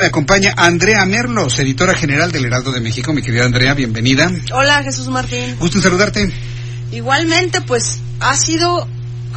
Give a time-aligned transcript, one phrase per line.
[0.00, 3.12] Me acompaña Andrea Merlos, editora general del Heraldo de México.
[3.12, 4.30] Mi querida Andrea, bienvenida.
[4.52, 5.56] Hola Jesús Martín.
[5.58, 6.32] Gusto en saludarte.
[6.92, 8.86] Igualmente, pues ha sido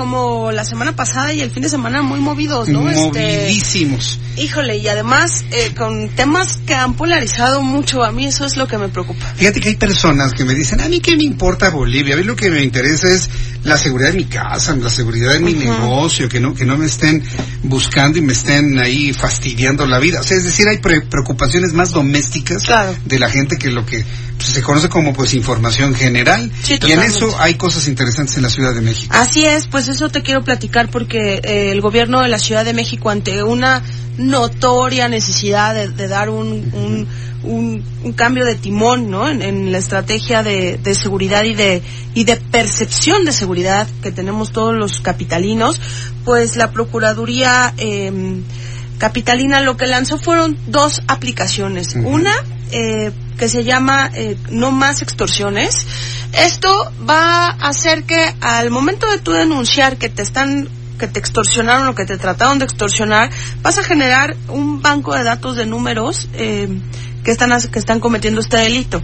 [0.01, 2.81] como la semana pasada y el fin de semana muy movidos, ¿no?
[2.81, 4.17] Movidísimos.
[4.31, 8.57] Este, híjole, y además eh, con temas que han polarizado mucho, a mí eso es
[8.57, 9.31] lo que me preocupa.
[9.35, 12.23] Fíjate que hay personas que me dicen, a mí qué me importa Bolivia, a mí
[12.23, 13.29] lo que me interesa es
[13.63, 15.79] la seguridad de mi casa, la seguridad de mi uh -huh.
[15.79, 17.23] negocio, que no, que no me estén
[17.61, 20.21] buscando y me estén ahí fastidiando la vida.
[20.21, 22.95] O sea, es decir, hay pre preocupaciones más domésticas claro.
[23.05, 24.03] de la gente que lo que
[24.41, 26.51] pues, se conoce como pues información general.
[26.63, 29.13] Sí, y en eso hay cosas interesantes en la Ciudad de México.
[29.15, 32.73] Así es, pues eso te quiero platicar porque eh, el gobierno de la Ciudad de
[32.73, 33.81] México ante una
[34.17, 37.07] notoria necesidad de, de dar un, un,
[37.43, 39.29] un, un, cambio de timón ¿no?
[39.29, 41.81] en, en la estrategia de, de, seguridad y de,
[42.13, 45.79] y de percepción de seguridad que tenemos todos los capitalinos,
[46.25, 48.41] pues la Procuraduría eh,
[49.01, 51.95] Capitalina lo que lanzó fueron dos aplicaciones.
[51.95, 52.05] Uh -huh.
[52.05, 52.33] Una
[52.71, 55.87] eh, que se llama eh, No Más Extorsiones.
[56.33, 61.19] Esto va a hacer que al momento de tú denunciar que te están que te
[61.19, 63.31] extorsionaron o que te trataron de extorsionar,
[63.63, 66.69] vas a generar un banco de datos de números eh,
[67.23, 69.01] que están que están cometiendo este delito.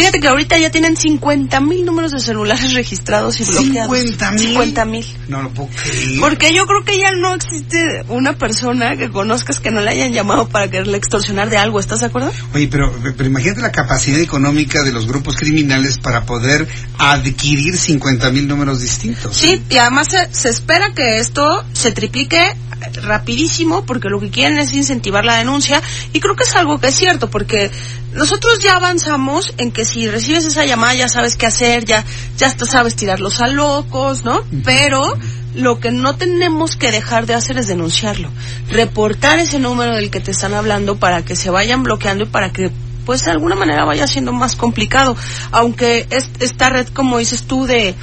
[0.00, 3.96] Fíjate que ahorita ya tienen 50 mil números de celulares registrados y bloqueados.
[3.96, 4.40] 50 mil.
[4.40, 5.06] 50 mil.
[5.28, 6.20] No lo puedo creer.
[6.20, 10.12] Porque yo creo que ya no existe una persona que conozcas que no le hayan
[10.12, 11.80] llamado para quererle extorsionar de algo.
[11.80, 12.32] ¿Estás de acuerdo?
[12.54, 16.66] Oye, pero, pero imagínate la capacidad económica de los grupos criminales para poder
[16.98, 19.36] adquirir 50 mil números distintos.
[19.36, 22.54] Sí, y además se, se espera que esto se triplique
[23.02, 25.82] rapidísimo porque lo que quieren es incentivar la denuncia
[26.12, 27.70] y creo que es algo que es cierto porque
[28.12, 32.04] nosotros ya avanzamos en que si recibes esa llamada ya sabes qué hacer, ya
[32.36, 34.42] ya sabes tirarlos a locos, ¿no?
[34.64, 35.16] Pero
[35.54, 38.30] lo que no tenemos que dejar de hacer es denunciarlo,
[38.68, 42.52] reportar ese número del que te están hablando para que se vayan bloqueando y para
[42.52, 42.70] que
[43.04, 45.16] pues de alguna manera vaya siendo más complicado,
[45.50, 47.94] aunque es, esta red como dices tú de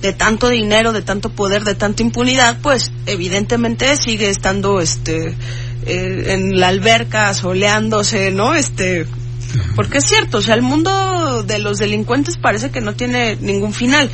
[0.00, 5.34] de tanto dinero, de tanto poder, de tanta impunidad, pues evidentemente sigue estando este
[5.86, 8.54] eh, en la alberca soleándose, ¿no?
[8.54, 9.06] Este
[9.74, 13.72] porque es cierto, o sea, el mundo de los delincuentes parece que no tiene ningún
[13.72, 14.10] final.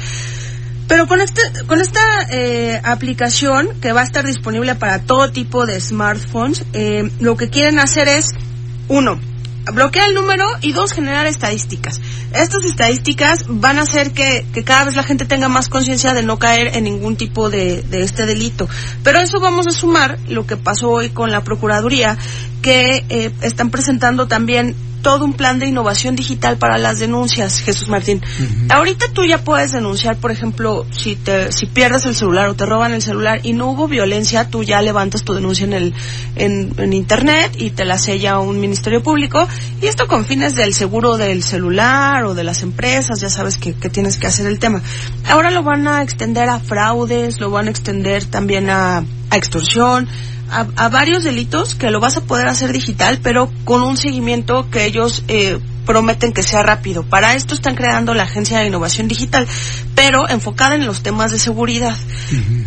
[0.88, 2.00] Pero con este con esta
[2.30, 7.48] eh, aplicación que va a estar disponible para todo tipo de smartphones, eh, lo que
[7.48, 8.26] quieren hacer es
[8.88, 9.18] uno
[9.72, 12.00] bloquear el número y dos, generar estadísticas.
[12.34, 16.22] Estas estadísticas van a hacer que, que cada vez la gente tenga más conciencia de
[16.22, 18.68] no caer en ningún tipo de, de, este delito.
[19.04, 22.16] Pero eso vamos a sumar lo que pasó hoy con la Procuraduría,
[22.62, 27.88] que eh, están presentando también todo un plan de innovación digital para las denuncias, Jesús
[27.88, 28.22] Martín.
[28.22, 28.72] Uh -huh.
[28.72, 32.64] Ahorita tú ya puedes denunciar, por ejemplo, si te si pierdes el celular o te
[32.64, 35.94] roban el celular y no hubo violencia, tú ya levantas tu denuncia en el
[36.36, 39.46] en, en internet y te la sella un ministerio público
[39.80, 43.74] y esto con fines del seguro del celular o de las empresas, ya sabes que,
[43.74, 44.80] que tienes que hacer el tema.
[45.28, 48.98] Ahora lo van a extender a fraudes, lo van a extender también a,
[49.30, 50.08] a extorsión,
[50.52, 54.68] a, a, varios delitos que lo vas a poder hacer digital, pero con un seguimiento
[54.70, 57.02] que ellos eh, prometen que sea rápido.
[57.02, 59.46] Para esto están creando la Agencia de Innovación Digital,
[59.94, 61.96] pero enfocada en los temas de seguridad.
[62.32, 62.66] Uh -huh.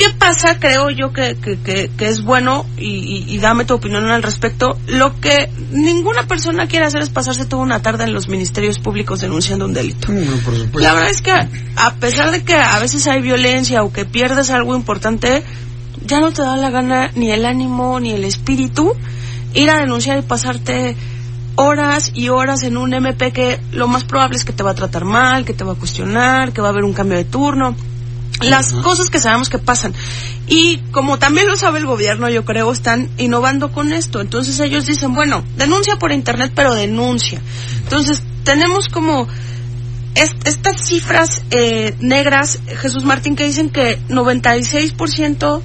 [0.00, 0.58] ¿Qué pasa?
[0.58, 4.22] Creo yo que, que, que, que es bueno, y, y, y, dame tu opinión al
[4.22, 8.78] respecto, lo que ninguna persona quiere hacer es pasarse toda una tarde en los ministerios
[8.78, 10.10] públicos denunciando un delito.
[10.10, 10.80] No, por.
[10.80, 14.48] La verdad es que a pesar de que a veces hay violencia o que pierdes
[14.48, 15.44] algo importante,
[16.04, 18.94] ya no te da la gana ni el ánimo ni el espíritu
[19.54, 20.96] ir a denunciar y pasarte
[21.56, 24.74] horas y horas en un MP que lo más probable es que te va a
[24.74, 27.76] tratar mal, que te va a cuestionar, que va a haber un cambio de turno.
[28.40, 28.82] Las uh -huh.
[28.82, 29.92] cosas que sabemos que pasan.
[30.46, 34.20] Y como también lo sabe el gobierno, yo creo, están innovando con esto.
[34.20, 37.42] Entonces ellos dicen, bueno, denuncia por internet, pero denuncia.
[37.82, 39.28] Entonces tenemos como
[40.14, 45.62] est estas cifras eh, negras, Jesús Martín, que dicen que 96%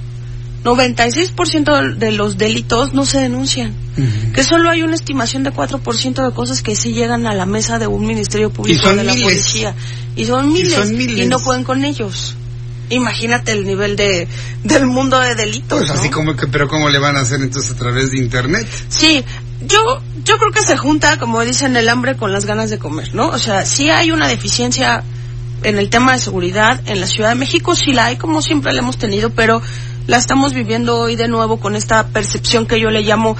[0.66, 3.72] 96% de los delitos no se denuncian.
[3.96, 4.32] Uh -huh.
[4.32, 7.78] Que solo hay una estimación de 4% de cosas que sí llegan a la mesa
[7.78, 9.22] de un ministerio público de la miles.
[9.22, 9.74] policía.
[10.16, 11.18] Y son, miles, y son miles.
[11.18, 12.34] Y no pueden con ellos.
[12.88, 14.28] Imagínate el nivel de
[14.62, 15.78] del mundo de delitos.
[15.80, 16.14] Pues así ¿no?
[16.14, 18.66] como que, pero ¿cómo le van a hacer entonces a través de internet?
[18.88, 19.24] Sí,
[19.66, 19.78] Yo,
[20.24, 23.28] yo creo que se junta, como dicen, el hambre con las ganas de comer, ¿no?
[23.28, 25.02] O sea, sí hay una deficiencia
[25.62, 28.72] en el tema de seguridad en la Ciudad de México, sí la hay, como siempre
[28.72, 29.60] la hemos tenido, pero
[30.06, 33.36] la estamos viviendo hoy de nuevo con esta percepción que yo le llamo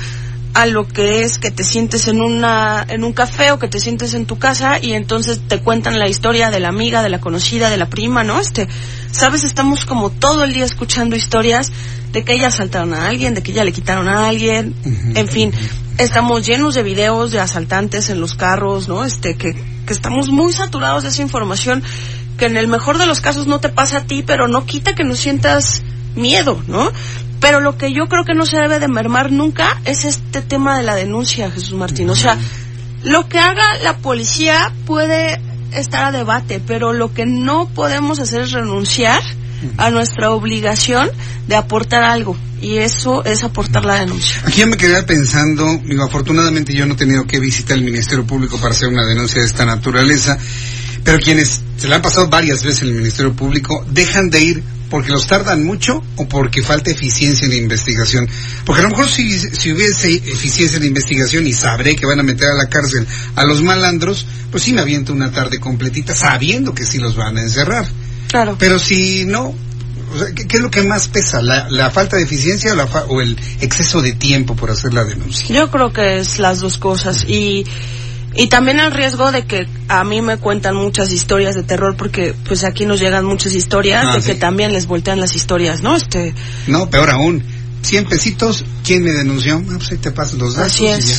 [0.54, 3.78] a lo que es que te sientes en una en un café o que te
[3.78, 7.20] sientes en tu casa y entonces te cuentan la historia de la amiga, de la
[7.20, 8.40] conocida, de la prima, ¿no?
[8.40, 8.66] Este,
[9.12, 11.70] sabes, estamos como todo el día escuchando historias
[12.12, 14.74] de que ella asaltaron a alguien, de que ella le quitaron a alguien,
[15.14, 15.52] en fin,
[15.98, 19.04] estamos llenos de videos de asaltantes en los carros, ¿no?
[19.04, 21.82] Este, que, que estamos muy saturados de esa información
[22.38, 24.94] que en el mejor de los casos no te pasa a ti, pero no quita
[24.94, 25.82] que no sientas
[26.16, 26.90] miedo, ¿no?
[27.40, 30.76] Pero lo que yo creo que no se debe de mermar nunca es este tema
[30.76, 32.10] de la denuncia, Jesús Martín.
[32.10, 32.38] O sea,
[33.02, 35.40] lo que haga la policía puede
[35.72, 39.22] estar a debate, pero lo que no podemos hacer es renunciar
[39.76, 41.10] a nuestra obligación
[41.46, 42.36] de aportar algo.
[42.60, 44.42] Y eso es aportar la denuncia.
[44.46, 45.66] Aquí yo me quedé pensando,
[46.02, 49.46] afortunadamente yo no he tenido que visitar el Ministerio Público para hacer una denuncia de
[49.46, 50.38] esta naturaleza,
[51.04, 54.62] pero quienes se la han pasado varias veces en el Ministerio Público dejan de ir
[54.90, 58.28] porque los tardan mucho o porque falta eficiencia en la investigación.
[58.64, 62.20] Porque a lo mejor si, si hubiese eficiencia en la investigación y sabré que van
[62.20, 66.14] a meter a la cárcel a los malandros, pues sí me aviento una tarde completita
[66.14, 67.86] sabiendo que sí los van a encerrar.
[68.28, 68.56] Claro.
[68.58, 69.54] Pero si no,
[70.14, 71.42] o sea, ¿qué, qué es lo que más pesa?
[71.42, 74.94] ¿La, la falta de eficiencia o, la fa- o el exceso de tiempo por hacer
[74.94, 75.46] la denuncia?
[75.54, 77.64] Yo creo que es las dos cosas y
[78.36, 82.34] y también el riesgo de que a mí me cuentan muchas historias de terror porque
[82.46, 84.28] pues aquí nos llegan muchas historias Ah, de sí.
[84.28, 85.96] que también les voltean las historias, ¿no?
[85.96, 86.34] Este,
[86.66, 87.42] No, peor aún.
[87.82, 89.62] 100 pesitos, ¿quién me denunció?
[89.70, 91.08] Ah, pues ahí te pasan los datos Así y es.
[91.08, 91.16] ya.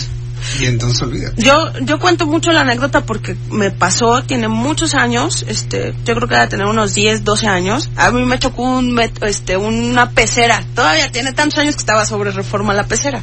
[0.62, 1.42] Y entonces olvídate.
[1.42, 6.28] yo yo cuento mucho la anécdota porque me pasó, tiene muchos años, este, yo creo
[6.28, 7.90] que debe tener unos 10, 12 años.
[7.96, 10.64] A mí me chocó un met- este una pecera.
[10.76, 13.22] Todavía tiene tantos años que estaba sobre reforma la pecera.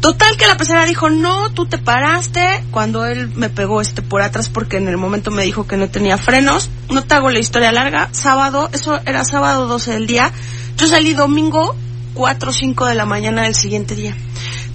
[0.00, 4.22] Total que la pecera dijo, no, tú te paraste cuando él me pegó este por
[4.22, 6.70] atrás porque en el momento me dijo que no tenía frenos.
[6.90, 8.08] No te hago la historia larga.
[8.12, 10.32] Sábado, eso era sábado 12 del día.
[10.76, 11.74] Yo salí domingo
[12.14, 14.14] 4 o 5 de la mañana del siguiente día.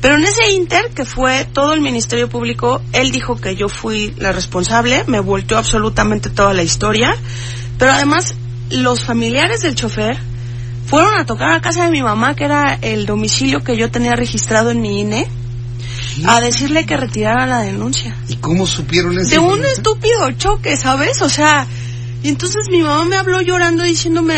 [0.01, 4.13] Pero en ese inter, que fue todo el Ministerio Público, él dijo que yo fui
[4.17, 7.15] la responsable, me volteó absolutamente toda la historia.
[7.77, 8.35] Pero además,
[8.71, 10.17] los familiares del chofer
[10.85, 14.13] fueron a tocar a casa de mi mamá, que era el domicilio que yo tenía
[14.15, 15.27] registrado en mi INE,
[16.25, 18.15] a decirle que retirara la denuncia.
[18.27, 19.29] ¿Y cómo supieron eso?
[19.29, 21.21] De un estúpido choque, ¿sabes?
[21.21, 21.65] O sea,
[22.23, 24.35] y entonces mi mamá me habló llorando diciéndome,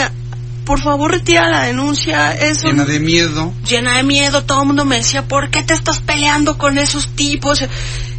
[0.66, 3.54] por favor retira la denuncia, eso Llena de miedo.
[3.68, 7.10] llena de miedo, todo el mundo me decía, ¿por qué te estás peleando con esos
[7.10, 7.66] tipos?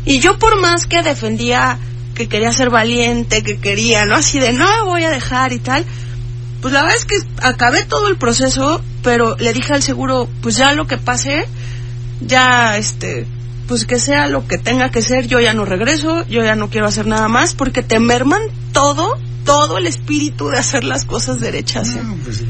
[0.04, 1.78] Y yo por más que defendía
[2.14, 4.16] que quería ser valiente, que quería, ¿no?
[4.16, 5.84] Así de, no me voy a dejar y tal,
[6.64, 10.56] pues la verdad es que acabé todo el proceso, pero le dije al seguro, pues
[10.56, 11.46] ya lo que pase,
[12.22, 13.26] ya este,
[13.68, 16.70] pues que sea lo que tenga que ser, yo ya no regreso, yo ya no
[16.70, 18.40] quiero hacer nada más, porque te merman
[18.72, 21.90] todo, todo el espíritu de hacer las cosas derechas.
[21.90, 22.02] ¿eh?
[22.24, 22.42] Pues,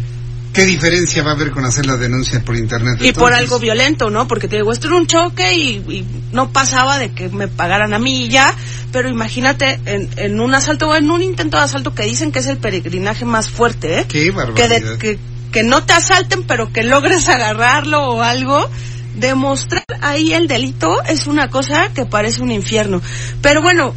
[0.55, 2.99] ¿Qué diferencia va a haber con hacer la denuncia por internet?
[3.01, 4.29] Y por algo violento, ¿no?
[4.29, 7.93] Porque te digo, esto era un choque y, y no pasaba de que me pagaran
[7.93, 8.55] a mí y ya,
[8.93, 12.39] pero imagínate en, en un asalto o en un intento de asalto que dicen que
[12.39, 14.05] es el peregrinaje más fuerte, ¿eh?
[14.09, 15.19] Qué Que, de- que,
[15.51, 18.71] que no te asalten, pero que logres agarrarlo o algo.
[19.17, 23.01] Demostrar ahí el delito es una cosa que parece un infierno.
[23.43, 23.95] Pero bueno,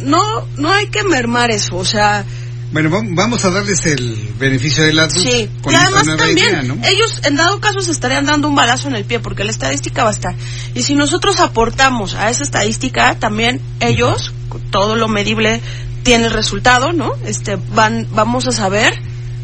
[0.00, 0.22] no,
[0.56, 2.24] no hay que mermar eso, o sea,
[2.70, 6.62] Bueno, vam- vamos a darles el beneficio de la Sí, con y además también, idea,
[6.62, 6.74] ¿no?
[6.86, 10.02] ellos en dado caso se estarían dando un balazo en el pie porque la estadística
[10.02, 10.34] va a estar.
[10.74, 14.32] Y si nosotros aportamos a esa estadística, también ellos,
[14.70, 15.62] todo lo medible,
[16.02, 17.12] tiene el resultado, ¿no?
[17.24, 18.92] Este, van, vamos a saber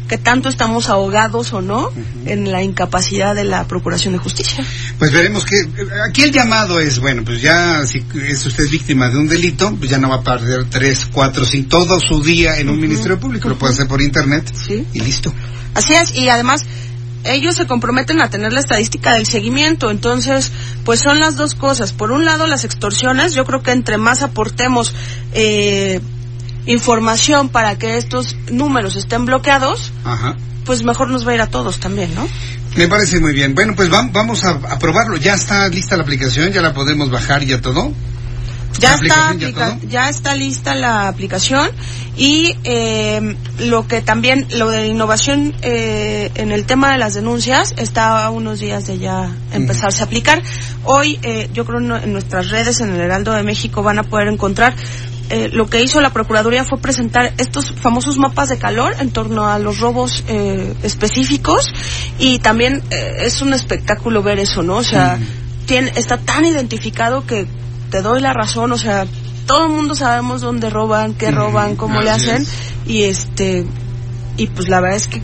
[0.07, 1.91] que tanto estamos ahogados o no
[2.25, 4.65] en la incapacidad de la Procuración de Justicia.
[4.99, 5.55] Pues veremos que
[6.07, 9.89] aquí el llamado es, bueno, pues ya si es usted víctima de un delito, pues
[9.89, 13.49] ya no va a perder tres, cuatro, cinco, todo su día en un ministerio público,
[13.49, 14.85] lo puede hacer por internet Sí.
[14.93, 15.33] y listo.
[15.73, 16.65] Así es, y además
[17.25, 20.51] ellos se comprometen a tener la estadística del seguimiento, entonces
[20.83, 21.91] pues son las dos cosas.
[21.91, 24.93] Por un lado las extorsiones, yo creo que entre más aportemos
[25.33, 25.99] eh,
[26.67, 30.35] información para que estos números estén bloqueados, Ajá.
[30.65, 32.27] pues mejor nos va a ir a todos también, ¿no?
[32.75, 33.53] Me parece muy bien.
[33.55, 35.17] Bueno, pues vam- vamos a, a probarlo.
[35.17, 37.91] Ya está lista la aplicación, ya la podemos bajar y ya todo.
[38.77, 41.69] Ya ¿La está, ya está lista la aplicación
[42.17, 47.73] y eh, lo que también, lo de innovación eh, en el tema de las denuncias
[47.77, 50.43] está a unos días de ya empezarse a aplicar.
[50.83, 54.27] Hoy, eh, yo creo en nuestras redes, en el Heraldo de México, van a poder
[54.27, 54.75] encontrar
[55.29, 59.47] eh, lo que hizo la Procuraduría fue presentar estos famosos mapas de calor en torno
[59.47, 61.65] a los robos eh, específicos.
[62.19, 64.77] Y también eh, es un espectáculo ver eso, ¿no?
[64.77, 65.17] O sea,
[65.65, 67.47] tiene, está tan identificado que
[67.89, 69.05] te doy la razón, o sea,
[69.45, 72.45] todo el mundo sabemos dónde roban, qué roban, cómo le hacen,
[72.85, 73.65] y este,
[74.37, 75.21] y pues la verdad es que,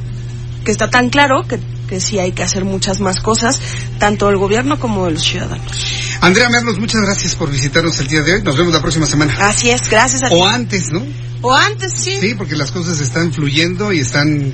[0.63, 3.59] que está tan claro que, que sí hay que hacer muchas más cosas,
[3.99, 6.00] tanto el gobierno como los ciudadanos.
[6.21, 8.43] Andrea Merlos, muchas gracias por visitarnos el día de hoy.
[8.43, 9.35] Nos vemos la próxima semana.
[9.39, 11.03] Así es, gracias a O antes, ¿no?
[11.41, 12.15] O antes, sí.
[12.21, 14.53] Sí, porque las cosas están fluyendo y están,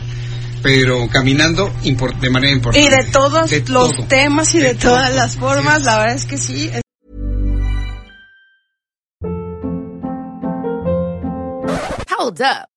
[0.63, 2.88] pero caminando de manera importante.
[2.88, 6.71] Y de todos los temas y de, todas las formas, la verdad es que sí.
[12.17, 12.76] Hold up.